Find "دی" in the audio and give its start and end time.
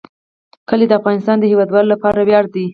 2.53-2.65